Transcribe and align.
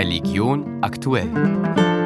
Religion 0.00 0.78
aktuell. 0.80 1.99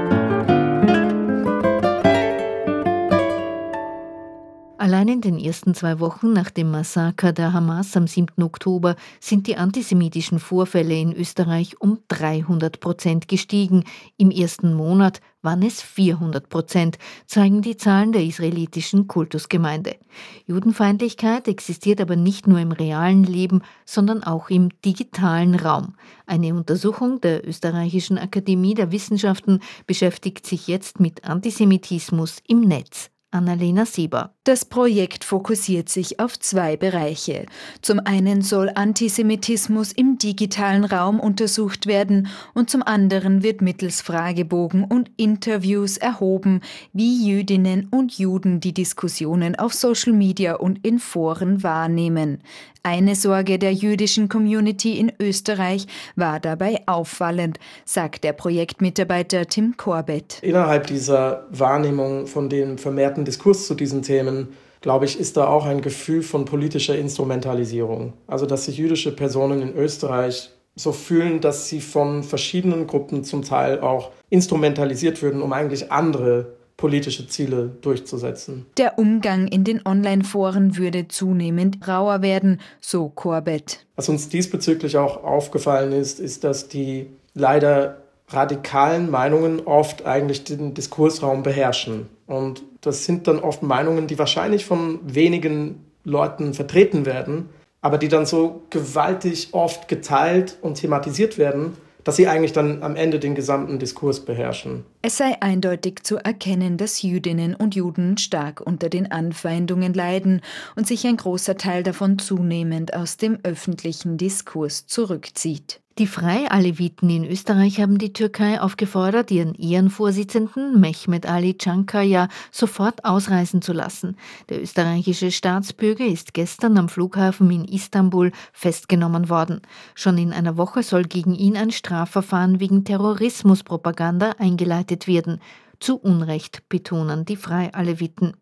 Allein 4.85 5.09
in 5.09 5.21
den 5.23 5.39
ersten 5.39 5.75
zwei 5.75 5.99
Wochen 5.99 6.35
nach 6.35 6.51
dem 6.51 6.71
Massaker 6.71 7.33
der 7.33 7.55
Hamas 7.55 7.96
am 7.96 8.07
7. 8.07 8.43
Oktober 8.43 8.96
sind 9.19 9.46
die 9.46 9.57
antisemitischen 9.57 10.39
Vorfälle 10.39 10.95
in 10.95 11.14
Österreich 11.14 11.80
um 11.80 12.01
300 12.09 12.80
Prozent 12.80 13.27
gestiegen. 13.27 13.85
Im 14.18 14.31
ersten 14.31 14.75
Monat 14.75 15.23
waren 15.41 15.62
es 15.62 15.81
400 15.81 16.50
Prozent, 16.50 16.99
zeigen 17.25 17.62
die 17.62 17.79
Zahlen 17.79 18.12
der 18.12 18.25
israelitischen 18.25 19.09
Kultusgemeinde. 19.09 19.96
Judenfeindlichkeit 20.45 21.48
existiert 21.48 22.03
aber 22.03 22.16
nicht 22.16 22.46
nur 22.46 22.59
im 22.59 22.73
realen 22.73 23.25
Leben, 23.25 23.62
sondern 23.87 24.23
auch 24.23 24.51
im 24.51 24.69
digitalen 24.85 25.55
Raum. 25.55 25.95
Eine 26.27 26.55
Untersuchung 26.55 27.23
der 27.23 27.48
Österreichischen 27.48 28.19
Akademie 28.19 28.75
der 28.75 28.93
Wissenschaften 28.93 29.61
beschäftigt 29.86 30.44
sich 30.44 30.69
jetzt 30.69 31.00
mit 31.00 31.25
Antisemitismus 31.25 32.42
im 32.47 32.61
Netz. 32.61 33.14
Annalena 33.34 33.84
Sieber. 33.84 34.34
Das 34.44 34.64
Projekt 34.64 35.24
fokussiert 35.24 35.88
sich 35.88 36.20
auf 36.20 36.38
zwei 36.38 36.77
Bereiche. 36.77 37.47
Zum 37.83 37.98
einen 37.98 38.42
soll 38.42 38.70
Antisemitismus 38.74 39.92
im 39.92 40.19
digitalen 40.19 40.84
Raum 40.84 41.19
untersucht 41.19 41.86
werden 41.86 42.28
und 42.55 42.70
zum 42.70 42.83
anderen 42.83 43.42
wird 43.42 43.60
mittels 43.60 44.02
Fragebogen 44.02 44.84
und 44.84 45.10
Interviews 45.16 45.97
erhoben, 45.97 46.60
wie 46.92 47.27
Jüdinnen 47.27 47.88
und 47.91 48.19
Juden 48.19 48.60
die 48.60 48.74
Diskussionen 48.74 49.56
auf 49.56 49.74
Social 49.74 50.12
Media 50.12 50.55
und 50.55 50.84
in 50.86 50.98
Foren 50.98 51.62
wahrnehmen. 51.62 52.38
Eine 52.86 53.14
Sorge 53.14 53.58
der 53.58 53.72
jüdischen 53.72 54.28
Community 54.28 54.98
in 54.98 55.10
Österreich 55.19 55.86
war 56.16 56.38
dabei 56.38 56.82
auffallend, 56.84 57.58
sagt 57.86 58.24
der 58.24 58.34
Projektmitarbeiter 58.34 59.46
Tim 59.46 59.78
Corbett. 59.78 60.38
Innerhalb 60.42 60.88
dieser 60.88 61.46
Wahrnehmung 61.48 62.26
von 62.26 62.50
dem 62.50 62.76
vermehrten 62.76 63.23
Diskurs 63.25 63.67
zu 63.67 63.75
diesen 63.75 64.03
Themen 64.03 64.48
glaube 64.84 65.06
ich, 65.06 65.19
ist 65.19 65.39
da 65.39 65.47
auch 65.47 65.64
ein 65.64 65.80
Gefühl 65.80 66.22
von 66.22 66.44
politischer 66.44 66.97
Instrumentalisierung. 66.98 68.12
Also, 68.27 68.44
dass 68.44 68.66
sich 68.66 68.77
jüdische 68.77 69.16
Personen 69.16 69.62
in 69.62 69.75
Österreich 69.75 70.50
so 70.77 70.92
fühlen, 70.92 71.41
dass 71.41 71.70
sie 71.70 71.81
von 71.81 72.22
verschiedenen 72.22 72.86
Gruppen 72.86 73.25
zum 73.25 73.42
Teil 73.42 73.81
auch 73.81 74.11
instrumentalisiert 74.28 75.22
würden, 75.22 75.41
um 75.41 75.55
eigentlich 75.55 75.91
andere 75.91 76.53
politische 76.77 77.27
Ziele 77.28 77.70
durchzusetzen. 77.81 78.66
Der 78.77 78.98
Umgang 78.98 79.48
in 79.48 79.64
den 79.64 79.81
Online-Foren 79.86 80.77
würde 80.77 81.09
zunehmend 81.09 81.88
rauer 81.88 82.20
werden, 82.20 82.61
so 82.83 83.09
Corbett. 83.09 83.86
Was 83.97 84.11
uns 84.11 84.28
diesbezüglich 84.28 84.98
auch 84.98 85.25
aufgefallen 85.25 85.92
ist, 85.92 86.20
ist, 86.20 86.44
dass 86.44 86.69
die 86.69 87.06
leider 87.33 88.03
radikalen 88.34 89.10
Meinungen 89.10 89.60
oft 89.66 90.06
eigentlich 90.06 90.44
den 90.44 90.74
Diskursraum 90.74 91.42
beherrschen. 91.42 92.08
Und 92.27 92.62
das 92.80 93.04
sind 93.04 93.26
dann 93.28 93.38
oft 93.38 93.62
Meinungen, 93.62 94.06
die 94.06 94.18
wahrscheinlich 94.18 94.64
von 94.64 95.00
wenigen 95.02 95.84
Leuten 96.04 96.54
vertreten 96.54 97.06
werden, 97.06 97.48
aber 97.80 97.98
die 97.98 98.08
dann 98.08 98.26
so 98.26 98.62
gewaltig 98.70 99.48
oft 99.52 99.88
geteilt 99.88 100.56
und 100.62 100.74
thematisiert 100.74 101.38
werden, 101.38 101.76
dass 102.04 102.16
sie 102.16 102.28
eigentlich 102.28 102.52
dann 102.52 102.82
am 102.82 102.96
Ende 102.96 103.18
den 103.18 103.34
gesamten 103.34 103.78
Diskurs 103.78 104.20
beherrschen. 104.20 104.84
Es 105.02 105.16
sei 105.16 105.41
eindeutig 105.41 106.02
zu 106.02 106.16
erkennen, 106.16 106.76
dass 106.76 107.02
Jüdinnen 107.02 107.54
und 107.54 107.74
Juden 107.74 108.19
stark 108.19 108.60
unter 108.60 108.91
den 108.91 109.10
Anfeindungen 109.10 109.94
leiden 109.94 110.42
und 110.76 110.86
sich 110.86 111.06
ein 111.06 111.16
großer 111.16 111.56
Teil 111.56 111.82
davon 111.82 112.19
zunehmend 112.19 112.94
aus 112.94 113.16
dem 113.16 113.38
öffentlichen 113.42 114.19
Diskurs 114.19 114.86
zurückzieht. 114.86 115.80
Die 115.98 116.09
Freialeviten 116.09 117.09
in 117.09 117.25
Österreich 117.25 117.81
haben 117.81 117.98
die 117.98 118.12
Türkei 118.12 118.61
aufgefordert, 118.61 119.31
ihren 119.31 119.55
Ehrenvorsitzenden 119.55 120.81
Mehmet 120.81 121.25
Ali 121.25 121.55
Cankaya 121.55 122.27
sofort 122.50 123.05
ausreisen 123.05 123.62
zu 123.62 123.73
lassen. 123.73 124.16
Der 124.49 124.60
österreichische 124.60 125.31
Staatsbürger 125.31 126.04
ist 126.04 126.34
gestern 126.34 126.78
am 126.78 126.88
Flughafen 126.88 127.49
in 127.53 127.65
Istanbul 127.65 128.33
festgenommen 128.53 129.28
worden. 129.28 129.60
Schon 129.94 130.19
in 130.19 130.33
einer 130.33 130.56
Woche 130.56 130.83
soll 130.83 131.04
gegen 131.04 131.37
ihn 131.37 131.56
ein 131.56 131.71
Strafverfahren 131.71 132.59
wegen 132.59 132.84
Terrorismuspropaganda 132.84 134.33
eingeleitet 134.38 135.06
werden. 135.06 135.41
Zu 135.78 135.97
Unrecht 135.97 136.69
betonen 136.69 137.25
die 137.25 137.37
Freialeviten. 137.37 138.33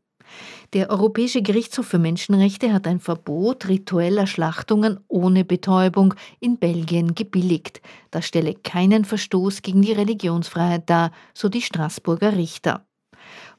Der 0.72 0.88
Europäische 0.88 1.42
Gerichtshof 1.42 1.86
für 1.86 1.98
Menschenrechte 1.98 2.72
hat 2.72 2.86
ein 2.86 3.00
Verbot 3.00 3.68
ritueller 3.68 4.26
Schlachtungen 4.26 5.00
ohne 5.08 5.44
Betäubung 5.44 6.14
in 6.40 6.58
Belgien 6.58 7.14
gebilligt. 7.14 7.82
Das 8.10 8.26
stelle 8.26 8.54
keinen 8.54 9.04
Verstoß 9.04 9.62
gegen 9.62 9.82
die 9.82 9.92
Religionsfreiheit 9.92 10.88
dar, 10.88 11.12
so 11.34 11.48
die 11.48 11.62
Straßburger 11.62 12.36
Richter. 12.36 12.86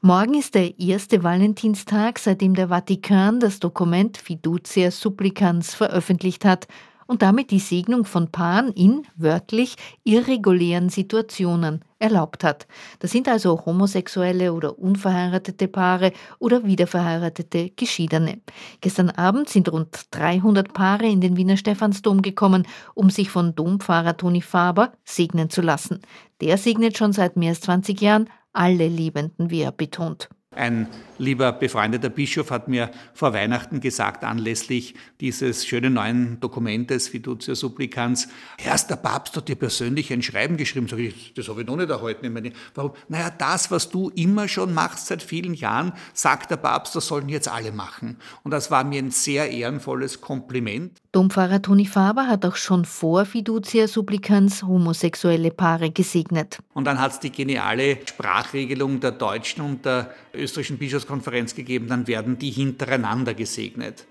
Morgen 0.00 0.34
ist 0.34 0.54
der 0.54 0.78
erste 0.78 1.22
Valentinstag, 1.22 2.18
seitdem 2.18 2.54
der 2.54 2.68
Vatikan 2.68 3.40
das 3.40 3.60
Dokument 3.60 4.18
Fiducia 4.18 4.90
Supplicans 4.90 5.74
veröffentlicht 5.74 6.44
hat 6.44 6.66
und 7.06 7.22
damit 7.22 7.50
die 7.50 7.58
Segnung 7.58 8.04
von 8.04 8.30
Paaren 8.30 8.72
in 8.72 9.06
wörtlich 9.16 9.76
irregulären 10.04 10.88
Situationen 10.88 11.84
erlaubt 12.04 12.44
hat. 12.44 12.66
Das 13.00 13.10
sind 13.10 13.26
also 13.28 13.64
homosexuelle 13.64 14.52
oder 14.52 14.78
unverheiratete 14.78 15.66
Paare 15.66 16.12
oder 16.38 16.64
wiederverheiratete 16.64 17.70
Geschiedene. 17.70 18.40
Gestern 18.80 19.10
Abend 19.10 19.48
sind 19.48 19.72
rund 19.72 20.06
300 20.10 20.72
Paare 20.72 21.06
in 21.06 21.20
den 21.20 21.36
Wiener 21.36 21.56
Stephansdom 21.56 22.22
gekommen, 22.22 22.66
um 22.94 23.10
sich 23.10 23.30
von 23.30 23.54
Dompfarrer 23.54 24.16
Toni 24.16 24.42
Faber 24.42 24.92
segnen 25.04 25.50
zu 25.50 25.62
lassen. 25.62 26.00
Der 26.40 26.58
segnet 26.58 26.98
schon 26.98 27.12
seit 27.12 27.36
mehr 27.36 27.50
als 27.50 27.62
20 27.62 28.00
Jahren 28.00 28.28
alle 28.52 28.86
Liebenden, 28.86 29.50
wie 29.50 29.62
er 29.62 29.72
betont. 29.72 30.28
Ein 30.56 30.88
lieber 31.18 31.52
befreundeter 31.52 32.08
Bischof 32.08 32.50
hat 32.50 32.68
mir 32.68 32.90
vor 33.12 33.32
Weihnachten 33.32 33.80
gesagt, 33.80 34.24
anlässlich 34.24 34.94
dieses 35.20 35.66
schönen 35.66 35.94
neuen 35.94 36.40
Dokumentes 36.40 37.08
Fiducia 37.08 37.54
Supplicans, 37.54 38.28
erst 38.58 38.90
der 38.90 38.96
Papst 38.96 39.36
hat 39.36 39.48
dir 39.48 39.56
persönlich 39.56 40.12
ein 40.12 40.22
Schreiben 40.22 40.56
geschrieben. 40.56 40.88
Sag 40.88 40.98
ich, 40.98 41.32
das 41.34 41.48
habe 41.48 41.62
ich 41.62 41.66
noch 41.66 41.76
nicht 41.76 41.90
erhalten. 41.90 42.24
Ich 42.24 42.32
meine, 42.32 42.52
warum? 42.74 42.92
Naja, 43.08 43.30
das, 43.30 43.70
was 43.70 43.90
du 43.90 44.10
immer 44.10 44.48
schon 44.48 44.74
machst 44.74 45.06
seit 45.06 45.22
vielen 45.22 45.54
Jahren, 45.54 45.92
sagt 46.12 46.50
der 46.50 46.56
Papst, 46.56 46.96
das 46.96 47.06
sollen 47.06 47.28
jetzt 47.28 47.48
alle 47.48 47.72
machen. 47.72 48.16
Und 48.42 48.50
das 48.50 48.70
war 48.70 48.84
mir 48.84 48.98
ein 48.98 49.10
sehr 49.10 49.50
ehrenvolles 49.50 50.20
Kompliment. 50.20 50.98
Dompfarrer 51.12 51.62
Toni 51.62 51.86
Faber 51.86 52.26
hat 52.26 52.44
auch 52.44 52.56
schon 52.56 52.84
vor 52.84 53.24
Fiducia 53.24 53.86
Supplicans 53.86 54.64
homosexuelle 54.64 55.50
Paare 55.50 55.90
gesegnet. 55.90 56.58
Und 56.72 56.86
dann 56.86 57.00
hat 57.00 57.12
es 57.12 57.20
die 57.20 57.30
geniale 57.30 57.98
Sprachregelung 58.04 58.98
der 58.98 59.12
deutschen 59.12 59.62
und 59.62 59.84
der 59.84 60.12
österreichischen 60.44 60.78
Bischofskonferenz 60.78 61.54
gegeben, 61.54 61.88
dann 61.88 62.06
werden 62.06 62.38
die 62.38 62.50
hintereinander 62.50 63.34
gesegnet. 63.34 64.06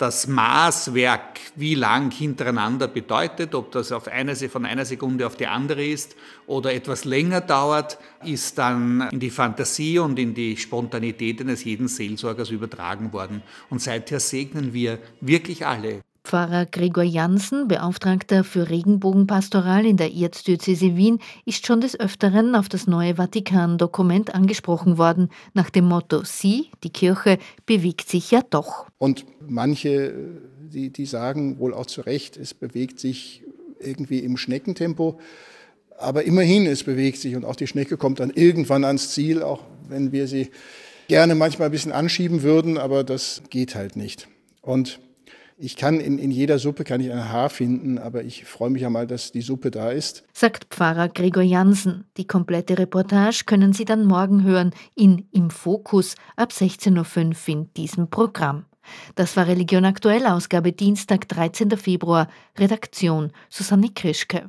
Das 0.00 0.26
Maßwerk, 0.26 1.38
wie 1.56 1.74
lang 1.74 2.10
hintereinander 2.10 2.88
bedeutet, 2.88 3.54
ob 3.54 3.70
das 3.70 3.92
auf 3.92 4.08
eine, 4.08 4.34
von 4.34 4.64
einer 4.64 4.86
Sekunde 4.86 5.26
auf 5.26 5.36
die 5.36 5.46
andere 5.46 5.84
ist 5.84 6.16
oder 6.46 6.72
etwas 6.72 7.04
länger 7.04 7.42
dauert, 7.42 7.98
ist 8.24 8.56
dann 8.56 9.10
in 9.10 9.20
die 9.20 9.28
Fantasie 9.28 9.98
und 9.98 10.18
in 10.18 10.32
die 10.32 10.56
Spontanität 10.56 11.42
eines 11.42 11.64
jeden 11.64 11.86
Seelsorgers 11.86 12.48
übertragen 12.48 13.12
worden. 13.12 13.42
Und 13.68 13.82
seither 13.82 14.20
segnen 14.20 14.72
wir 14.72 15.00
wirklich 15.20 15.66
alle. 15.66 16.00
Pfarrer 16.24 16.66
Gregor 16.66 17.02
Janssen, 17.02 17.68
Beauftragter 17.68 18.44
für 18.44 18.68
Regenbogenpastoral 18.68 19.86
in 19.86 19.96
der 19.96 20.12
Erzdiözese 20.12 20.96
Wien, 20.96 21.18
ist 21.44 21.66
schon 21.66 21.80
des 21.80 21.98
Öfteren 21.98 22.54
auf 22.54 22.68
das 22.68 22.86
neue 22.86 23.16
Vatikan-Dokument 23.16 24.34
angesprochen 24.34 24.98
worden, 24.98 25.30
nach 25.54 25.70
dem 25.70 25.86
Motto: 25.86 26.22
Sie, 26.24 26.70
die 26.84 26.90
Kirche, 26.90 27.38
bewegt 27.66 28.08
sich 28.08 28.30
ja 28.30 28.42
doch. 28.48 28.86
Und 28.98 29.24
manche, 29.48 30.14
die, 30.72 30.90
die 30.90 31.06
sagen 31.06 31.58
wohl 31.58 31.74
auch 31.74 31.86
zu 31.86 32.02
Recht, 32.02 32.36
es 32.36 32.54
bewegt 32.54 33.00
sich 33.00 33.42
irgendwie 33.80 34.18
im 34.20 34.36
Schneckentempo. 34.36 35.18
Aber 35.98 36.24
immerhin, 36.24 36.66
es 36.66 36.84
bewegt 36.84 37.18
sich 37.18 37.36
und 37.36 37.44
auch 37.44 37.56
die 37.56 37.66
Schnecke 37.66 37.96
kommt 37.96 38.20
dann 38.20 38.30
irgendwann 38.30 38.84
ans 38.84 39.10
Ziel, 39.10 39.42
auch 39.42 39.64
wenn 39.88 40.12
wir 40.12 40.26
sie 40.26 40.50
gerne 41.08 41.34
manchmal 41.34 41.68
ein 41.68 41.72
bisschen 41.72 41.92
anschieben 41.92 42.42
würden, 42.42 42.78
aber 42.78 43.04
das 43.04 43.42
geht 43.50 43.74
halt 43.74 43.96
nicht. 43.96 44.28
Und 44.62 45.00
ich 45.60 45.76
kann 45.76 46.00
in, 46.00 46.18
in 46.18 46.30
jeder 46.30 46.58
Suppe 46.58 46.84
kann 46.84 47.00
ich 47.00 47.12
ein 47.12 47.28
Haar 47.28 47.50
finden, 47.50 47.98
aber 47.98 48.24
ich 48.24 48.44
freue 48.46 48.70
mich 48.70 48.82
ja 48.82 48.90
mal, 48.90 49.06
dass 49.06 49.30
die 49.30 49.42
Suppe 49.42 49.70
da 49.70 49.90
ist. 49.90 50.24
Sagt 50.32 50.66
Pfarrer 50.70 51.08
Gregor 51.08 51.42
Jansen. 51.42 52.04
Die 52.16 52.26
komplette 52.26 52.78
Reportage 52.78 53.44
können 53.44 53.74
Sie 53.74 53.84
dann 53.84 54.06
morgen 54.06 54.42
hören 54.42 54.72
in 54.94 55.26
Im 55.32 55.50
Fokus 55.50 56.14
ab 56.36 56.52
16.05 56.52 57.26
Uhr 57.28 57.48
in 57.48 57.74
diesem 57.74 58.08
Programm. 58.08 58.64
Das 59.14 59.36
war 59.36 59.46
Religion 59.46 59.84
aktuell, 59.84 60.26
Ausgabe 60.26 60.72
Dienstag, 60.72 61.28
13. 61.28 61.76
Februar. 61.76 62.28
Redaktion 62.58 63.30
Susanne 63.50 63.90
Krischke. 63.94 64.38